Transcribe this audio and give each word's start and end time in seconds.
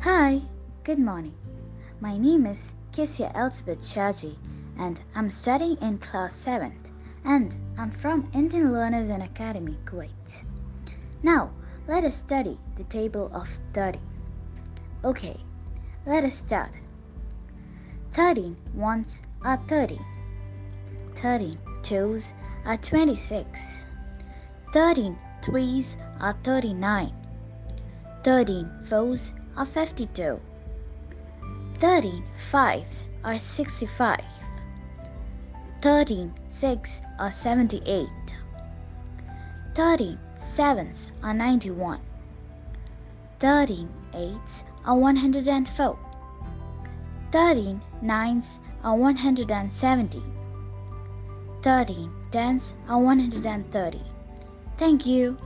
Hi, 0.00 0.40
good 0.82 0.98
morning. 0.98 1.34
My 2.00 2.18
name 2.18 2.44
is 2.46 2.74
Kesia 2.90 3.32
Elizabeth 3.36 3.78
Shaji 3.78 4.36
and 4.78 5.00
I'm 5.14 5.30
studying 5.30 5.76
in 5.80 5.98
class 5.98 6.34
7th 6.44 6.90
and 7.24 7.56
I'm 7.78 7.92
from 7.92 8.28
Indian 8.34 8.72
Learners 8.72 9.10
Own 9.10 9.22
Academy, 9.22 9.78
Kuwait. 9.84 10.42
Now, 11.22 11.52
let 11.86 12.02
us 12.02 12.16
study 12.16 12.58
the 12.76 12.84
table 12.84 13.30
of 13.32 13.48
30. 13.74 14.00
Okay, 15.04 15.36
let 16.04 16.24
us 16.24 16.34
start. 16.34 16.74
13 18.10 18.56
ones 18.74 19.22
are 19.42 19.62
30. 19.68 20.00
13 21.14 21.58
twos 21.84 22.32
are 22.64 22.76
26. 22.76 23.60
13 24.72 25.16
threes 25.42 25.96
are 26.20 26.36
39. 26.42 27.21
13 28.24 28.70
fours 28.88 29.32
are 29.56 29.66
52. 29.66 30.40
13 31.80 32.24
fives 32.50 33.04
are 33.24 33.36
65. 33.36 34.20
13 35.80 36.32
six 36.48 37.00
are 37.18 37.32
78. 37.32 38.06
13 39.74 40.18
sevens 40.54 41.10
are 41.24 41.34
91. 41.34 42.00
13 43.40 43.88
eights 44.14 44.62
are 44.84 44.96
104. 44.96 45.98
13 47.32 47.80
nines 48.02 48.60
are 48.84 48.96
170. 48.96 50.22
13 51.62 52.12
tens 52.30 52.72
are 52.88 53.00
130. 53.00 54.00
Thank 54.78 55.06
you. 55.06 55.36